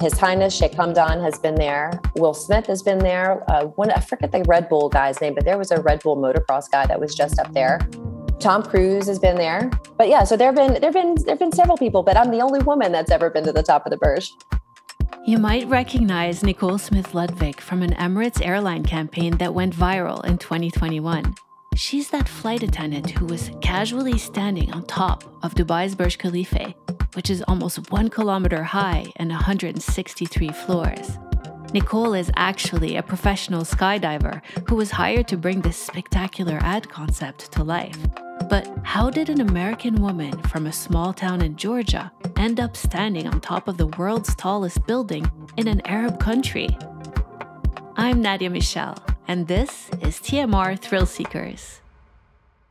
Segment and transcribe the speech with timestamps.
[0.00, 2.00] His Highness Sheikh Hamdan has been there.
[2.16, 3.42] Will Smith has been there.
[3.50, 6.16] Uh, one, I forget the Red Bull guy's name, but there was a Red Bull
[6.16, 7.80] motocross guy that was just up there.
[8.38, 9.70] Tom Cruise has been there.
[9.96, 12.60] But yeah, so there've been there've been there've been several people, but I'm the only
[12.60, 14.32] woman that's ever been to the top of the Burj.
[15.26, 20.38] You might recognize Nicole Smith Ludwig from an Emirates airline campaign that went viral in
[20.38, 21.34] 2021.
[21.74, 26.74] She's that flight attendant who was casually standing on top of Dubai's Burj Khalifa,
[27.14, 31.18] which is almost one kilometer high and 163 floors.
[31.72, 37.52] Nicole is actually a professional skydiver who was hired to bring this spectacular ad concept
[37.52, 37.98] to life.
[38.48, 43.26] But how did an American woman from a small town in Georgia end up standing
[43.26, 46.68] on top of the world's tallest building in an Arab country?
[47.96, 51.82] I'm Nadia Michel, and this is TMR Thrill Seekers.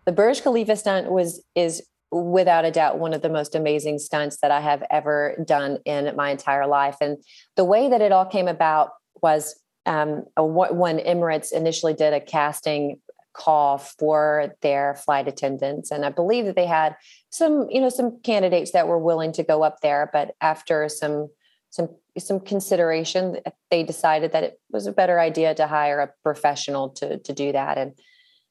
[0.05, 4.37] The Burj Khalifa stunt was is without a doubt one of the most amazing stunts
[4.41, 6.97] that I have ever done in my entire life.
[7.01, 7.17] And
[7.55, 8.91] the way that it all came about
[9.21, 12.99] was um, when Emirates initially did a casting
[13.33, 16.95] call for their flight attendants, and I believe that they had
[17.29, 21.29] some, you know, some candidates that were willing to go up there, but after some
[21.69, 23.37] some some consideration,
[23.69, 27.51] they decided that it was a better idea to hire a professional to to do
[27.51, 27.93] that, and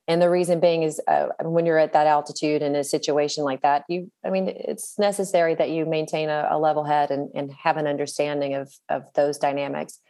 [0.09, 3.63] and the reason being is uh, when you're at that altitude in a situation like
[3.63, 7.53] that you i mean it's necessary that you maintain a, a level head and, and,
[7.53, 10.01] have an understanding of of those dynamics.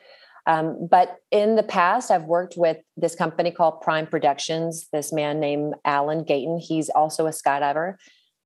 [0.48, 5.40] Um, but in the past i've worked with this company called prime productions this man
[5.40, 6.58] named alan gayton.
[6.58, 7.96] He's also a skydiver.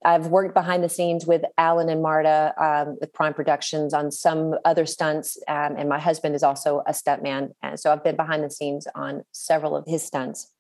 [0.03, 4.55] I've worked behind the scenes with Alan and Marta um, with Prime Productions on some
[4.65, 8.43] other stunts, um, and my husband is also a stuntman, and so I've been behind
[8.43, 10.51] the scenes on several of his stunts.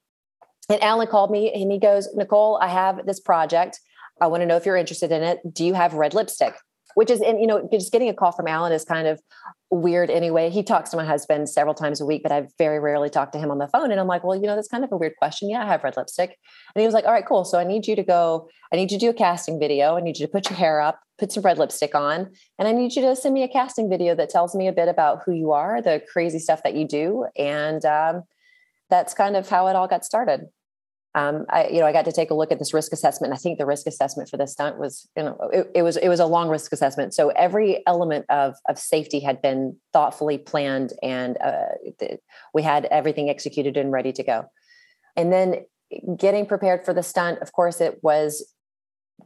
[0.70, 3.80] And Alan called me and he goes, Nicole, I have this project.
[4.20, 5.40] I want to know if you're interested in it.
[5.52, 6.54] Do you have red lipstick?
[6.94, 9.20] Which is, and you know, just getting a call from Alan is kind of
[9.70, 10.50] weird anyway.
[10.50, 13.38] He talks to my husband several times a week, but I very rarely talk to
[13.38, 13.90] him on the phone.
[13.90, 15.48] And I'm like, well, you know, that's kind of a weird question.
[15.48, 16.36] Yeah, I have red lipstick.
[16.74, 17.44] And he was like, all right, cool.
[17.44, 19.96] So I need you to go, I need you to do a casting video.
[19.96, 22.72] I need you to put your hair up, put some red lipstick on, and I
[22.72, 25.32] need you to send me a casting video that tells me a bit about who
[25.32, 27.26] you are, the crazy stuff that you do.
[27.36, 28.24] And um,
[28.88, 30.48] that's kind of how it all got started
[31.14, 33.32] um, I, you know, I got to take a look at this risk assessment.
[33.32, 36.08] I think the risk assessment for this stunt was, you know, it, it, was it
[36.08, 37.14] was a long risk assessment.
[37.14, 42.06] So every element of of safety had been thoughtfully planned, and uh,
[42.54, 44.44] we had everything executed and ready to go.
[45.16, 45.64] And then
[46.16, 48.54] getting prepared for the stunt, of course, it was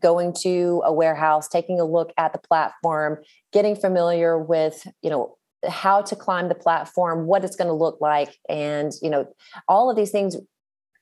[0.01, 3.19] going to a warehouse, taking a look at the platform,
[3.53, 5.37] getting familiar with, you know,
[5.69, 9.27] how to climb the platform, what it's going to look like, and you know,
[9.69, 10.37] all of these things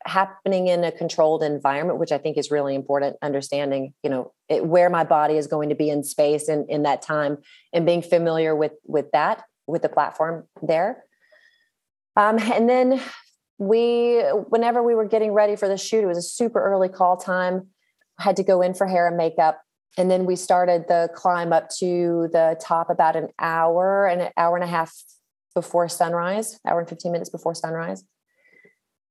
[0.05, 4.65] happening in a controlled environment which i think is really important understanding you know it,
[4.65, 7.39] where my body is going to be in space and in that time
[7.73, 11.05] and being familiar with with that with the platform there.
[12.17, 13.01] Um, and then
[13.59, 17.17] we whenever we were getting ready for the shoot it was a super early call
[17.17, 17.69] time.
[18.19, 19.61] Had to go in for hair and makeup.
[19.99, 24.31] And then we started the climb up to the top about an hour and an
[24.37, 24.93] hour and a half
[25.55, 28.05] before sunrise hour and 15 minutes before sunrise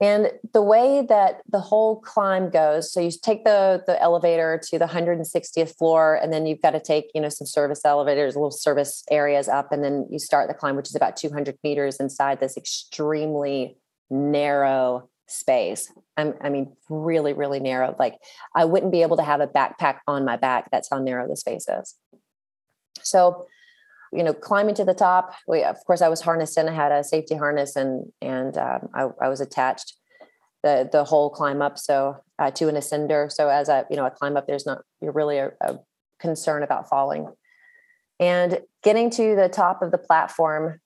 [0.02, 4.80] and the way that the whole climb goes, so you take the the elevator to
[4.80, 8.50] the 160th floor, and then you've got to take you know some service elevators, little
[8.50, 12.40] service areas up, and then you start the climb, which is about 200 meters inside
[12.40, 13.78] this extremely
[14.10, 15.92] narrow space.
[16.18, 17.96] I'm, I mean, really, really narrow.
[17.98, 18.16] Like
[18.56, 20.70] I wouldn't be able to have a backpack on my back.
[20.72, 21.96] That's how narrow the space is.
[23.04, 23.46] So
[24.12, 25.34] you know, climbing to the top.
[25.48, 26.68] We, of course, I was harnessed in.
[26.68, 29.96] I had a safety harness, and and um, I, I, was attached
[30.64, 31.78] the the whole climb up.
[31.78, 33.32] So uh, to an ascender.
[33.32, 35.80] So as I you know I climb up, there's not you're really a, a
[36.20, 37.28] concern about falling.
[38.20, 40.80] And getting to the top of the platform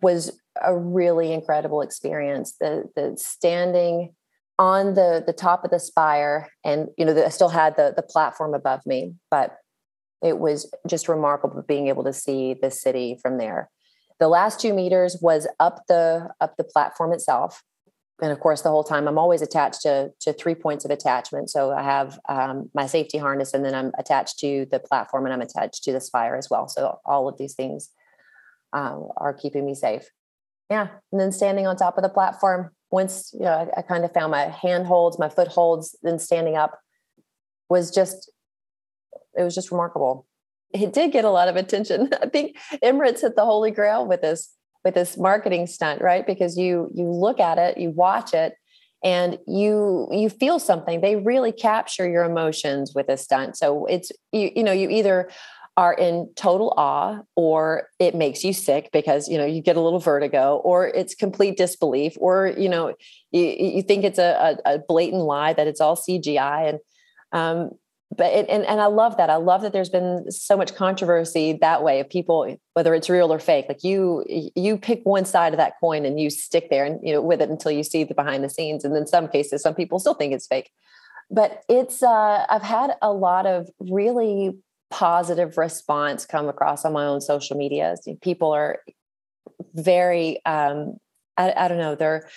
[0.00, 2.54] was a really incredible experience.
[2.60, 4.14] The the standing
[4.58, 7.92] on the the top of the spire, and you know, the, I still had the
[7.96, 9.56] the platform above me, but
[10.22, 13.70] it was just remarkable being able to see the city from there.
[14.18, 17.62] The last two meters was up the up the platform itself,
[18.20, 21.50] and of course, the whole time I'm always attached to to three points of attachment.
[21.50, 25.32] So I have um, my safety harness, and then I'm attached to the platform, and
[25.32, 26.66] I'm attached to the spire as well.
[26.68, 27.90] So all of these things
[28.72, 30.10] um, are keeping me safe.
[30.68, 32.70] Yeah, and then standing on top of the platform.
[32.90, 36.80] Once you know, I, I kind of found my handholds my footholds then standing up
[37.68, 38.30] was just
[39.36, 40.26] it was just remarkable.
[40.72, 42.10] It did get a lot of attention.
[42.22, 44.54] I think Emirates hit the holy grail with this
[44.84, 46.26] with this marketing stunt, right?
[46.26, 48.54] Because you you look at it, you watch it,
[49.04, 51.00] and you you feel something.
[51.00, 53.56] They really capture your emotions with a stunt.
[53.56, 55.30] So it's you you know you either
[55.78, 59.80] are in total awe or it makes you sick because you know you get a
[59.80, 62.92] little vertigo or it's complete disbelief or you know
[63.30, 66.80] you, you think it's a, a, blatant lie that it's all cgi and
[67.30, 67.70] um,
[68.16, 69.30] but it, and, and i love that.
[69.30, 73.32] I love that there's been so much controversy that way of people whether it's real
[73.32, 76.84] or fake like you you pick one side of that coin and you stick there
[76.84, 78.84] and you know with it until you see the behind the scenes.
[78.84, 80.70] And in some cases some people still think it's fake.
[81.30, 84.56] But it's uh, i've had a lot of really
[84.90, 88.08] positive response come across on my own social medias.
[88.22, 88.78] People are
[89.74, 90.96] very, um,
[91.36, 92.28] I, I don't know, they're,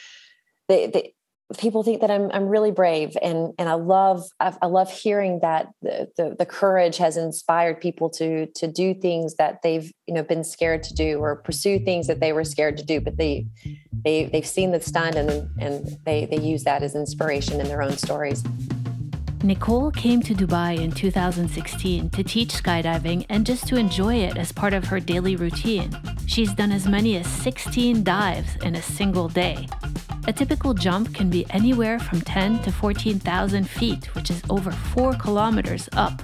[0.68, 1.14] they, they,
[1.58, 5.68] people think that I'm I'm really brave and and I love i love hearing that
[5.82, 10.24] the, the, the courage has inspired people to to do things that they've you know
[10.24, 13.46] been scared to do or pursue things that they were scared to do but they
[14.04, 17.82] they they've seen the stunt and and they they use that as inspiration in their
[17.82, 18.44] own stories.
[19.44, 24.52] Nicole came to Dubai in 2016 to teach skydiving and just to enjoy it as
[24.52, 25.90] part of her daily routine.
[26.28, 29.68] She's done as many as 16 dives in a single day.
[30.28, 35.14] A typical jump can be anywhere from 10 to 14,000 feet, which is over 4
[35.14, 36.22] kilometers up.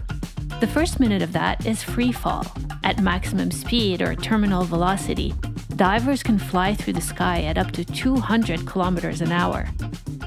[0.59, 2.45] The first minute of that is free fall.
[2.83, 5.33] At maximum speed or terminal velocity,
[5.75, 9.67] divers can fly through the sky at up to 200 kilometers an hour.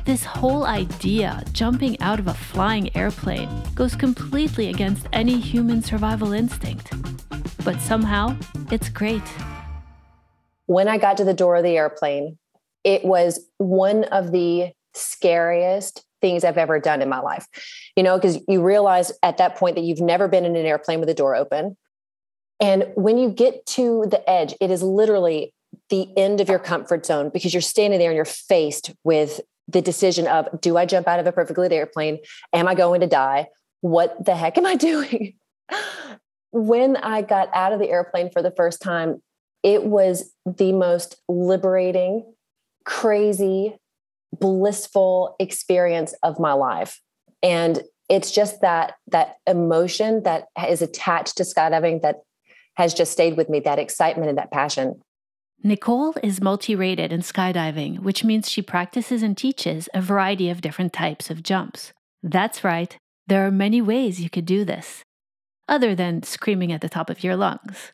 [0.04, 6.32] This whole idea, jumping out of a flying airplane, goes completely against any human survival
[6.32, 6.92] instinct.
[7.64, 8.36] But somehow,
[8.72, 9.22] it's great.
[10.66, 12.38] When I got to the door of the airplane,
[12.84, 17.46] it was one of the scariest things I've ever done in my life.
[17.96, 21.00] You know, because you realize at that point that you've never been in an airplane
[21.00, 21.76] with the door open.
[22.60, 25.54] And when you get to the edge, it is literally
[25.88, 29.80] the end of your comfort zone because you're standing there and you're faced with the
[29.80, 32.18] decision of do I jump out of a perfectly lit airplane?
[32.52, 33.48] Am I going to die?
[33.80, 35.34] What the heck am I doing?
[36.52, 39.22] when I got out of the airplane for the first time,
[39.62, 42.34] it was the most liberating,
[42.90, 43.78] crazy,
[44.32, 47.00] blissful experience of my life.
[47.40, 52.16] And it's just that that emotion that is attached to skydiving that
[52.74, 55.00] has just stayed with me, that excitement and that passion.
[55.62, 60.60] Nicole is multi rated in skydiving, which means she practices and teaches a variety of
[60.60, 61.92] different types of jumps.
[62.24, 62.96] That's right,
[63.28, 65.04] there are many ways you could do this,
[65.68, 67.92] other than screaming at the top of your lungs.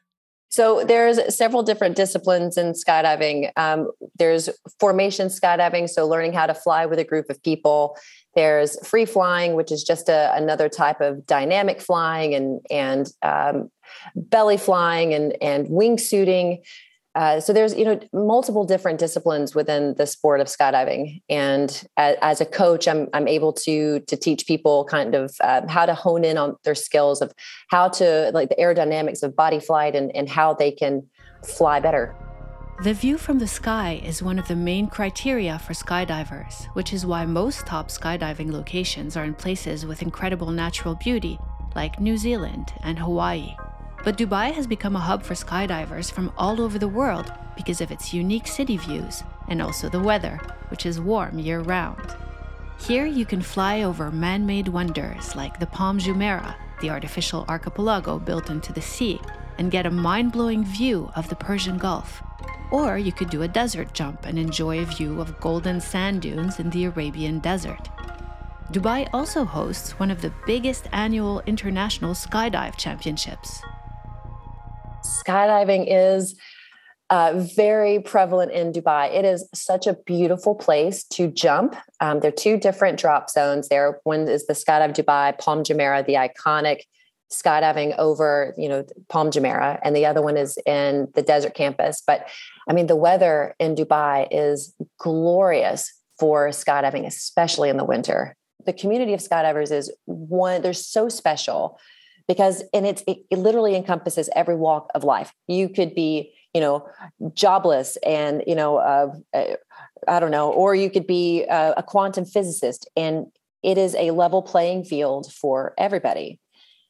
[0.49, 3.51] So there's several different disciplines in skydiving.
[3.57, 4.49] Um, there's
[4.79, 7.97] formation skydiving, so learning how to fly with a group of people.
[8.35, 13.71] There's free flying, which is just a, another type of dynamic flying and and um,
[14.15, 16.59] belly flying and and wingsuiting.
[17.17, 21.23] Uh, so there's you know multiple different disciplines within the sport of skydiving.
[21.31, 25.63] And as, as a coach I'm, I'm able to to teach people kind of uh,
[25.67, 27.33] how to hone in on their skills of
[27.69, 31.07] how to like the aerodynamics of body flight and, and how they can
[31.43, 32.15] fly better.
[32.83, 37.07] The view from the sky is one of the main criteria for skydivers which is
[37.07, 41.39] why most top skydiving locations are in places with incredible natural beauty
[41.75, 43.57] like new zealand and hawaii
[44.07, 47.91] but Dubai has become a hub for skydivers from all over the world because of
[47.91, 50.39] its unique city views and also the weather,
[50.69, 52.15] which is warm year round.
[52.79, 58.21] Here you can fly over man made wonders like the Palm Jumeirah, the artificial archipelago
[58.21, 59.21] built into the sea,
[59.59, 62.23] and get a mind blowing view of the Persian Gulf.
[62.71, 66.61] Or you could do a desert jump and enjoy a view of golden sand dunes
[66.61, 67.89] in the Arabian desert.
[68.71, 73.63] Dubai also hosts one of the biggest annual international skydive championships,
[75.07, 76.37] skydiving is
[77.11, 79.13] uh, very prevalent in Dubai.
[79.13, 81.77] It is such a beautiful place to jump.
[82.01, 84.01] Um, there are two different drop zones there.
[84.05, 86.81] One is the Skydive Dubai Palm Jumeirah, the iconic
[87.33, 92.03] skydiving over, you know, Palm Jumeirah, and the other one is in the desert campus.
[92.05, 92.29] But
[92.69, 98.35] I mean, the weather in Dubai is glorious for skydiving, especially in the winter.
[98.65, 101.79] The community of skydivers is one, they're so special
[102.29, 105.33] because and it's it, it literally encompasses every walk of life.
[105.49, 106.89] You could be you know
[107.35, 109.57] jobless and you know uh, uh,
[110.09, 113.27] i don't know or you could be a, a quantum physicist and
[113.67, 116.39] it is a level playing field for everybody.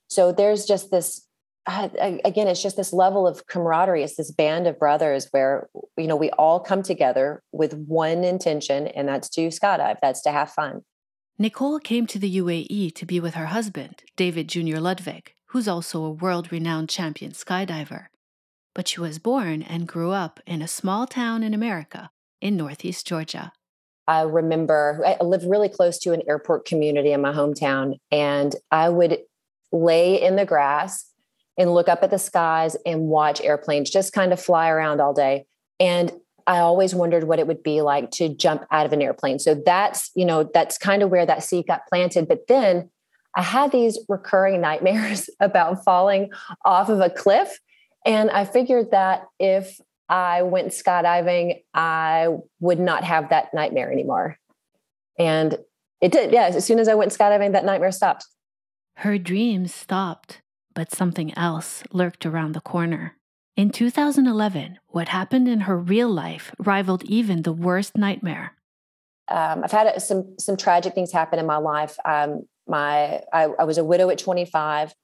[0.08, 1.26] So there's just this
[1.66, 1.88] uh,
[2.24, 4.04] again it's just this level of camaraderie.
[4.04, 8.88] It's this band of brothers where you know we all come together with one intention
[8.88, 10.82] and that's to skydive that's to have fun
[11.38, 14.78] Nicole came to the UAE to be with her husband, David Jr.
[14.78, 18.06] Ludwig, who's also a world renowned champion skydiver.
[18.74, 23.06] But she was born and grew up in a small town in America, in Northeast
[23.06, 23.52] Georgia.
[24.08, 28.88] I remember I lived really close to an airport community in my hometown, and I
[28.88, 29.18] would
[29.72, 31.04] lay in the grass
[31.58, 35.12] and look up at the skies and watch airplanes just kind of fly around all
[35.12, 35.44] day.
[35.78, 36.12] And
[36.46, 39.38] I always wondered what it would be like to jump out of an airplane.
[39.38, 42.28] So that's, you know, that's kind of where that seed got planted.
[42.28, 42.90] But then
[43.34, 46.30] I had these recurring nightmares about falling
[46.64, 47.58] off of a cliff.
[48.04, 52.28] And I figured that if I went skydiving, I
[52.60, 54.38] would not have that nightmare anymore.
[55.18, 55.58] And
[56.00, 56.32] it did.
[56.32, 56.44] Yeah.
[56.44, 58.26] As soon as I went skydiving, that nightmare stopped.
[58.98, 60.40] Her dreams stopped,
[60.74, 63.16] but something else lurked around the corner.
[63.56, 68.52] In 2011, what happened in her real life rivaled even the worst nightmare.
[69.28, 71.96] Um, I've had some some tragic things happen in my life.
[72.04, 74.94] Um, my I, I, was a widow at 25,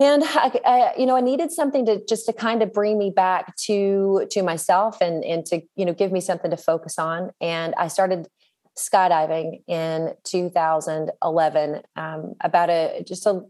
[0.00, 3.10] and I, I, you know I needed something to just to kind of bring me
[3.10, 7.30] back to to myself and and to you know give me something to focus on.
[7.42, 8.26] And I started
[8.76, 13.42] skydiving in 2011, um, about a just a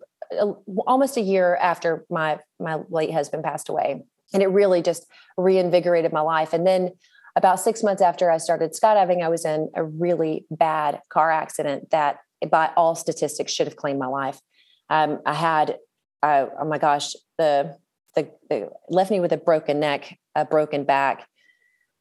[0.87, 4.05] almost a year after my my late husband passed away.
[4.33, 6.53] And it really just reinvigorated my life.
[6.53, 6.93] And then
[7.37, 11.91] about six months after i started skydiving i was in a really bad car accident
[11.91, 12.19] that
[12.51, 14.39] by all statistics should have claimed my life.
[14.91, 15.79] Um, i had
[16.23, 17.77] uh, oh my gosh the,
[18.15, 21.27] the, the left me with a broken neck a broken back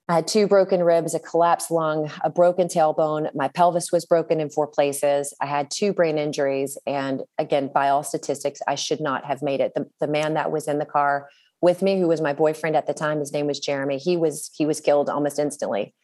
[0.10, 3.34] I had two broken ribs, a collapsed lung, a broken tailbone.
[3.34, 5.34] My pelvis was broken in four places.
[5.40, 6.78] I had two brain injuries.
[6.86, 9.72] And again, by all statistics, I should not have made it.
[9.76, 11.30] The, the man that was in the car
[11.62, 13.98] with me, who was my boyfriend at the time, his name was Jeremy.
[13.98, 15.96] He was he was killed almost instantly.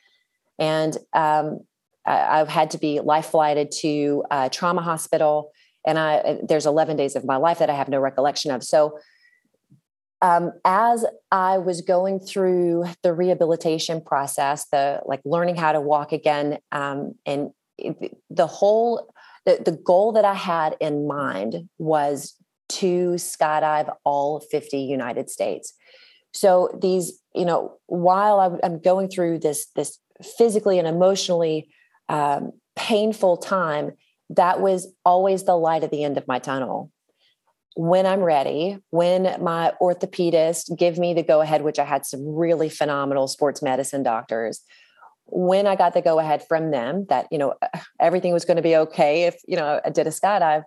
[0.58, 1.60] And um,
[2.06, 5.52] I, have had to be life flighted to a trauma hospital.
[5.86, 8.64] And I there's 11 days of my life that I have no recollection of.
[8.64, 8.98] So
[10.22, 16.12] um, as I was going through the rehabilitation process, the like learning how to walk
[16.12, 17.52] again, um, and
[18.30, 19.14] the whole
[19.46, 22.36] the, the goal that I had in mind was
[22.70, 25.74] to skydive all 50 United States.
[26.34, 30.00] So these, you know, while I'm going through this this
[30.38, 31.70] physically and emotionally
[32.10, 33.92] um, painful time,
[34.30, 36.92] that was always the light at the end of my tunnel
[37.76, 42.26] when I'm ready, when my orthopedist give me the go ahead, which I had some
[42.26, 44.62] really phenomenal sports medicine doctors,
[45.26, 47.54] when I got the go ahead from them that, you know,
[48.00, 50.64] everything was going to be okay if, you know, I did a skydive,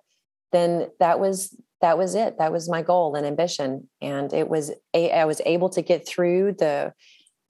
[0.53, 2.39] then that was, that was it.
[2.39, 3.89] That was my goal and ambition.
[4.01, 6.93] And it was, I was able to get through the,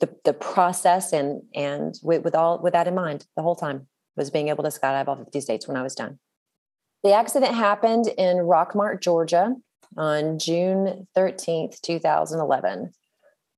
[0.01, 3.87] the, the process and, and with, with all, with that in mind, the whole time
[4.17, 6.19] was being able to skydive all 50 states when I was done.
[7.03, 9.57] The accident happened in Rockmart, Georgia
[9.97, 12.93] on June 13th, 2011,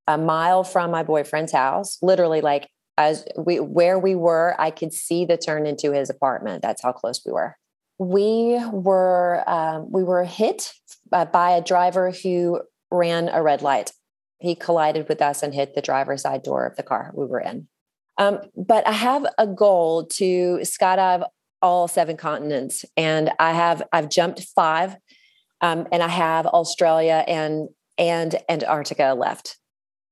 [0.07, 4.93] a mile from my boyfriend's house, literally like as we where we were, I could
[4.93, 6.63] see the turn into his apartment.
[6.63, 7.57] That's how close we were.
[7.99, 10.73] We were um, we were hit
[11.11, 13.93] by a driver who ran a red light.
[14.39, 17.41] He collided with us and hit the driver's side door of the car we were
[17.41, 17.69] in.
[18.17, 21.27] Um, but I have a goal to skydive
[21.65, 24.97] all seven continents, and I have I've jumped five,
[25.63, 29.57] um, and I have Australia and and Antarctica left.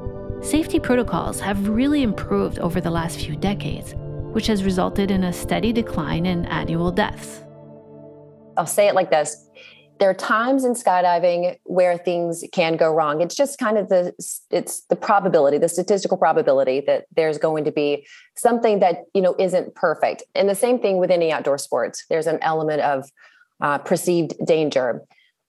[0.43, 3.95] Safety protocols have really improved over the last few decades,
[4.33, 7.45] which has resulted in a steady decline in annual deaths.
[8.57, 9.47] I'll say it like this.
[9.99, 13.21] There are times in skydiving where things can go wrong.
[13.21, 14.15] It's just kind of the
[14.51, 19.37] it's the probability the statistical probability that there's going to be something that you know
[19.39, 20.23] isn't perfect.
[20.35, 22.07] And the same thing with any outdoor sports.
[22.09, 23.11] There's an element of
[23.61, 25.03] uh, perceived danger.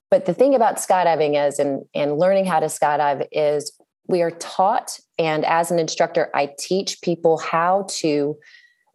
[0.09, 3.71] But the thing about skydiving is and and learning how to skydive is
[4.11, 8.37] we are taught and as an instructor i teach people how to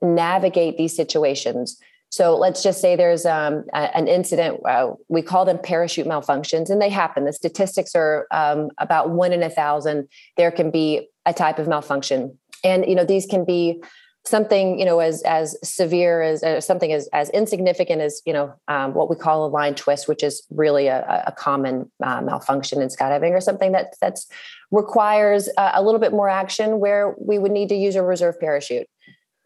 [0.03, 1.79] navigate these situations.
[2.11, 6.71] So let's just say there's um, a, an incident uh, we call them parachute malfunctions
[6.71, 7.25] and they happen.
[7.25, 10.09] The statistics are um, about one in a thousand.
[10.37, 12.39] There can be a type of malfunction.
[12.65, 13.83] And you know these can be
[14.27, 18.53] something you know as as severe as uh, something as as insignificant as you know
[18.69, 22.83] um, what we call a line twist which is really a, a common uh, malfunction
[22.83, 24.27] in skydiving or something that that's
[24.71, 28.39] requires a, a little bit more action where we would need to use a reserve
[28.41, 28.87] parachute.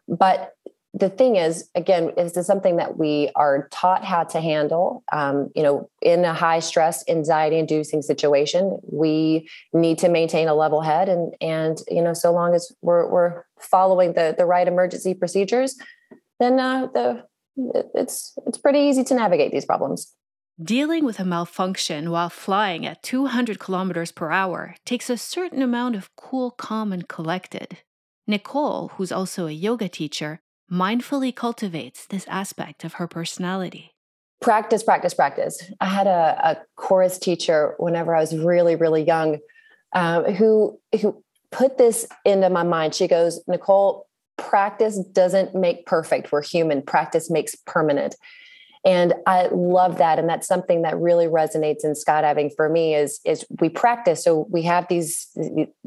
[0.08, 0.52] But
[0.92, 5.50] the thing is again this is something that we are taught how to handle um,
[5.54, 10.80] you know in a high stress anxiety inducing situation we need to maintain a level
[10.80, 15.14] head and and you know so long as we're, we're following the the right emergency
[15.14, 15.76] procedures
[16.38, 17.24] then uh, the
[17.94, 20.14] it's it's pretty easy to navigate these problems
[20.62, 25.96] Dealing with a malfunction while flying at 200 kilometers per hour takes a certain amount
[25.96, 27.78] of cool, calm, and collected.
[28.26, 33.92] Nicole, who's also a yoga teacher, mindfully cultivates this aspect of her personality.
[34.40, 35.62] Practice, practice, practice.
[35.80, 39.38] I had a, a chorus teacher whenever I was really, really young
[39.92, 42.94] um, who, who put this into my mind.
[42.94, 44.06] She goes, Nicole,
[44.38, 46.32] practice doesn't make perfect.
[46.32, 46.80] We're human.
[46.82, 48.14] Practice makes permanent.
[48.82, 50.18] And I love that.
[50.18, 54.24] And that's something that really resonates in skydiving for me is, is we practice.
[54.24, 55.28] So we have these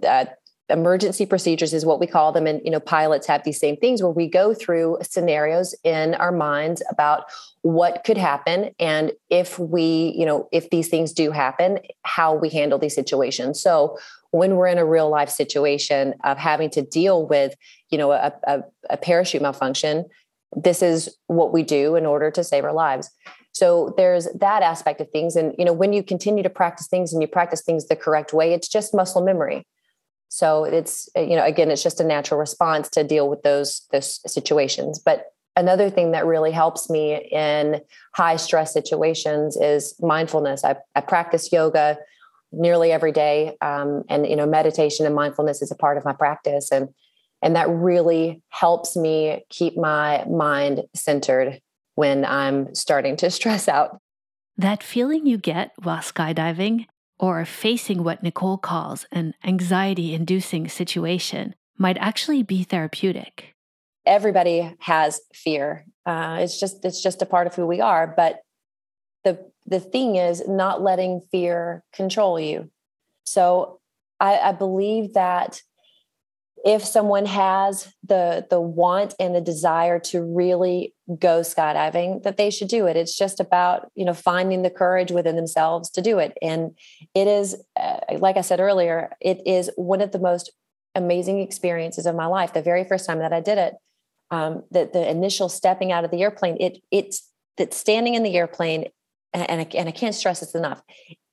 [0.07, 0.25] uh,
[0.69, 2.47] emergency procedures is what we call them.
[2.47, 6.31] And you know pilots have these same things where we go through scenarios in our
[6.31, 7.25] minds about
[7.61, 12.49] what could happen and if we you know if these things do happen how we
[12.49, 13.61] handle these situations.
[13.61, 13.97] So
[14.31, 17.55] when we're in a real life situation of having to deal with
[17.89, 20.05] you know a, a, a parachute malfunction
[20.55, 23.09] this is what we do in order to save our lives.
[23.53, 25.35] So there's that aspect of things.
[25.35, 28.31] And you know when you continue to practice things and you practice things the correct
[28.31, 29.65] way it's just muscle memory
[30.33, 34.19] so it's you know again it's just a natural response to deal with those those
[34.25, 34.97] situations.
[34.97, 35.25] But
[35.55, 37.81] another thing that really helps me in
[38.15, 40.63] high stress situations is mindfulness.
[40.63, 41.99] I, I practice yoga
[42.51, 46.13] nearly every day, um, and you know meditation and mindfulness is a part of my
[46.13, 46.89] practice, and
[47.43, 51.61] and that really helps me keep my mind centered
[51.93, 53.99] when I'm starting to stress out.
[54.57, 56.87] That feeling you get while skydiving
[57.19, 63.55] or facing what Nicole calls an anxiety inducing situation might actually be therapeutic.
[64.05, 65.85] Everybody has fear.
[66.05, 68.07] Uh, it's just it's just a part of who we are.
[68.07, 68.41] But
[69.23, 72.69] the the thing is not letting fear control you.
[73.25, 73.79] So
[74.19, 75.61] I, I believe that
[76.63, 82.49] if someone has the the want and the desire to really go skydiving that they
[82.49, 82.95] should do it.
[82.95, 86.37] It's just about you know finding the courage within themselves to do it.
[86.41, 86.77] And
[87.13, 90.51] it is uh, like i said earlier it is one of the most
[90.95, 92.53] amazing experiences of my life.
[92.53, 93.73] The very first time that i did it
[94.31, 98.35] um, the, the initial stepping out of the airplane it it's that standing in the
[98.35, 98.85] airplane
[99.33, 100.81] and I, and I can't stress this enough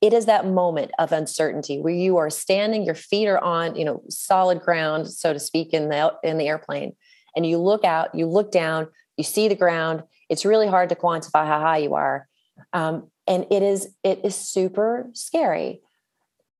[0.00, 3.84] it is that moment of uncertainty where you are standing your feet are on you
[3.84, 6.94] know solid ground so to speak in the in the airplane.
[7.36, 10.02] And you look out you look down you see the ground.
[10.28, 12.26] It's really hard to quantify how high you are.
[12.72, 15.80] Um, and it is it is super scary.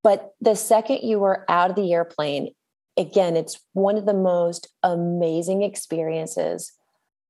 [0.03, 2.55] But the second you are out of the airplane
[2.97, 6.73] again it's one of the most amazing experiences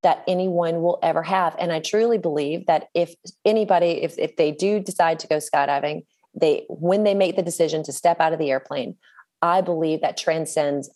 [0.02, 1.54] that anyone will ever have.
[1.58, 6.04] And I truly believe that if anybody, if, if they do decide to go skydiving,
[6.34, 8.96] they when they make the decision to step out of the airplane,
[9.42, 10.90] I believe that transcends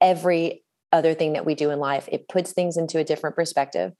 [0.00, 2.08] every other thing that we do in life.
[2.10, 3.92] It puts things into a different perspective.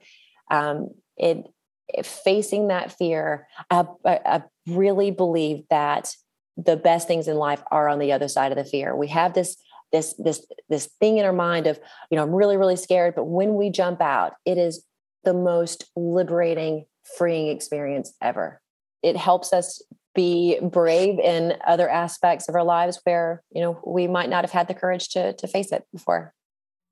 [0.51, 1.47] Um, it,
[1.89, 6.15] it, facing that fear, I, I really believe that
[6.57, 8.97] the best things in life are on the other side of the fear.
[8.97, 9.57] We have this
[9.93, 11.79] this this this thing in our mind of
[12.11, 14.85] you know i'm really really scared but when we jump out it is
[15.25, 16.85] the most liberating
[17.17, 18.61] freeing experience ever.
[19.03, 19.83] It helps us
[20.15, 24.51] be brave in other aspects of our lives where you know we might not have
[24.51, 26.35] had the courage to to face it before.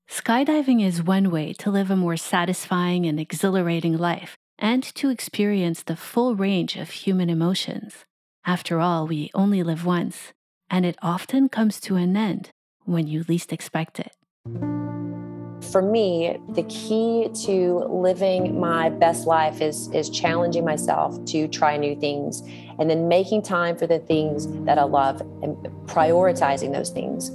[0.09, 5.83] Skydiving is one way to live a more satisfying and exhilarating life and to experience
[5.83, 8.05] the full range of human emotions.
[8.45, 10.33] After all we only live once
[10.69, 12.49] and it often comes to an end
[12.89, 14.11] when you least expect it?
[15.71, 21.77] For me, the key to living my best life is, is challenging myself to try
[21.77, 22.41] new things
[22.79, 27.29] and then making time for the things that I love and prioritizing those things.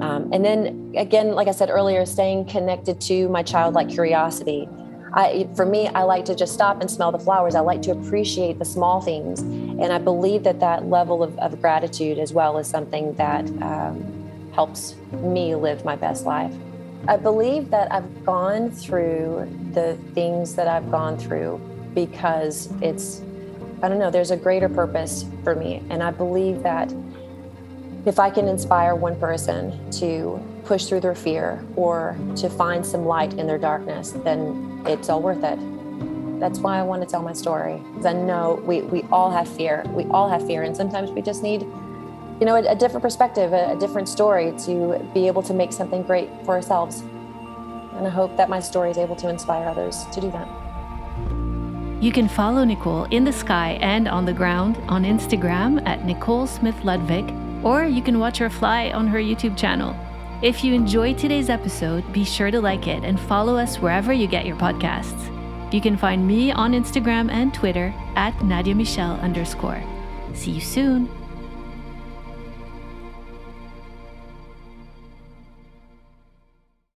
[0.00, 4.68] Um, and then again, like I said earlier, staying connected to my childlike curiosity.
[5.14, 7.54] I, for me, I like to just stop and smell the flowers.
[7.54, 9.40] I like to appreciate the small things.
[9.40, 14.13] And I believe that that level of, of gratitude as well is something that um,
[14.54, 16.54] helps me live my best life.
[17.06, 21.60] I believe that I've gone through the things that I've gone through
[21.94, 23.20] because it's,
[23.82, 25.82] I don't know, there's a greater purpose for me.
[25.90, 26.94] And I believe that
[28.06, 33.04] if I can inspire one person to push through their fear or to find some
[33.04, 35.58] light in their darkness, then it's all worth it.
[36.40, 37.82] That's why I want to tell my story.
[37.90, 39.84] Because I know we, we all have fear.
[39.88, 40.62] We all have fear.
[40.62, 41.66] And sometimes we just need,
[42.40, 45.72] you know, a, a different perspective, a, a different story to be able to make
[45.72, 47.00] something great for ourselves.
[47.94, 50.48] And I hope that my story is able to inspire others to do that.
[52.02, 56.46] You can follow Nicole in the sky and on the ground on Instagram at Nicole
[56.46, 57.32] Smith Ludwig,
[57.64, 59.96] or you can watch her fly on her YouTube channel.
[60.42, 64.26] If you enjoyed today's episode, be sure to like it and follow us wherever you
[64.26, 65.32] get your podcasts.
[65.72, 69.82] You can find me on Instagram and Twitter at Nadia Michelle underscore.
[70.34, 71.08] See you soon.